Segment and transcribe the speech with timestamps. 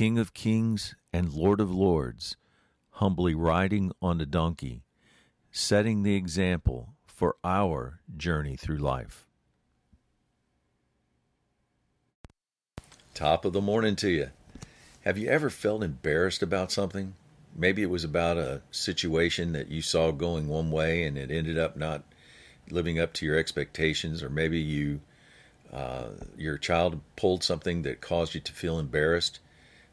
[0.00, 2.38] King of kings and Lord of lords,
[2.92, 4.82] humbly riding on a donkey,
[5.52, 9.26] setting the example for our journey through life.
[13.12, 14.30] Top of the morning to you.
[15.02, 17.12] Have you ever felt embarrassed about something?
[17.54, 21.58] Maybe it was about a situation that you saw going one way and it ended
[21.58, 22.04] up not
[22.70, 25.02] living up to your expectations, or maybe you
[25.70, 29.40] uh, your child pulled something that caused you to feel embarrassed.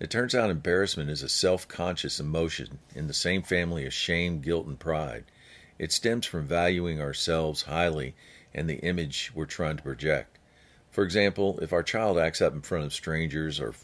[0.00, 4.40] It turns out embarrassment is a self conscious emotion in the same family as shame,
[4.40, 5.24] guilt, and pride.
[5.78, 8.16] It stems from valuing ourselves highly
[8.52, 10.38] and the image we're trying to project.
[10.90, 13.74] For example, if our child acts up in front of strangers or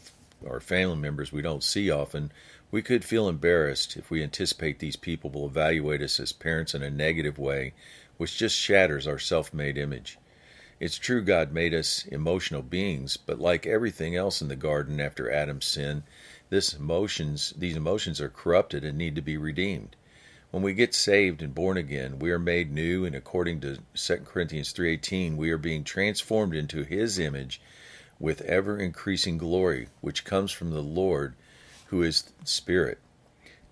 [0.43, 2.31] or family members we don't see often,
[2.71, 6.83] we could feel embarrassed if we anticipate these people will evaluate us as parents in
[6.83, 7.73] a negative way,
[8.17, 10.17] which just shatters our self made image.
[10.81, 15.31] It's true God made us emotional beings, but like everything else in the garden after
[15.31, 16.01] Adam's sin,
[16.49, 19.95] this emotions, these emotions are corrupted and need to be redeemed.
[20.49, 24.25] When we get saved and born again, we are made new and according to 2
[24.25, 27.61] Corinthians 3:18, we are being transformed into his image
[28.19, 31.35] with ever increasing glory, which comes from the Lord
[31.89, 32.97] who is spirit.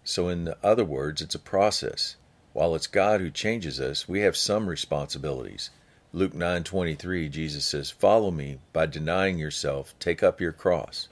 [0.04, 2.18] So in other words, it's a process.
[2.54, 5.72] While it's God who changes us, we have some responsibilities.
[6.12, 11.08] Luke 9:23 Jesus says, "Follow me by denying yourself, take up your cross."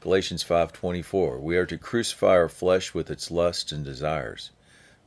[0.00, 4.50] Galatians 5:24 We are to crucify our flesh with its lusts and desires.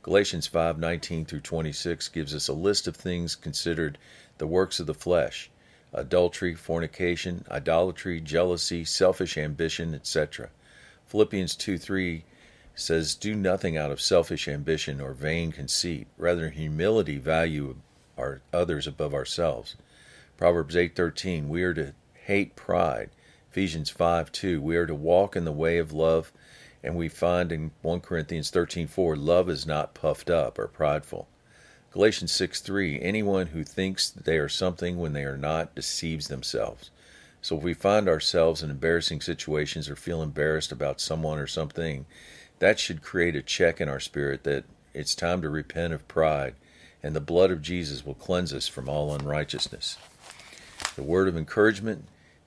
[0.04, 3.98] Galatians 5:19 through 26 gives us a list of things considered
[4.38, 5.50] the works of the flesh:
[5.92, 10.50] adultery, fornication, idolatry, jealousy, selfish ambition, etc.
[11.06, 12.24] Philippians 2:3
[12.76, 17.80] says, "Do nothing out of selfish ambition or vain conceit; rather humility value
[18.16, 19.76] our others above ourselves."
[20.36, 23.10] Proverbs 8:13 We are to hate pride.
[23.50, 26.32] Ephesians 5:2 We are to walk in the way of love
[26.84, 31.26] and we find in 1 Corinthians 13:4, love is not puffed up or prideful.
[31.90, 36.90] Galatians 6:3, anyone who thinks they are something when they are not deceives themselves.
[37.40, 42.04] So if we find ourselves in embarrassing situations or feel embarrassed about someone or something,
[42.58, 46.54] that should create a check in our spirit that it's time to repent of pride,
[47.04, 49.98] and the blood of Jesus will cleanse us from all unrighteousness.
[50.96, 52.06] The word of encouragement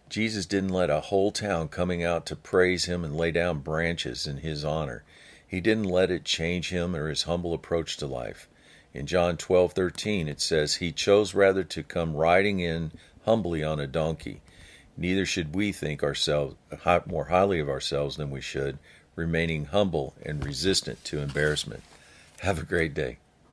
[0.09, 4.25] Jesus didn't let a whole town coming out to praise him and lay down branches
[4.25, 5.03] in his honor.
[5.47, 8.47] He didn't let it change him or his humble approach to life.
[8.93, 12.93] In John 12:13 it says, "He chose rather to come riding in
[13.25, 14.41] humbly on a donkey.
[14.95, 16.55] Neither should we think ourselves
[17.05, 18.79] more highly of ourselves than we should,
[19.15, 21.83] remaining humble and resistant to embarrassment."
[22.39, 23.17] Have a great day.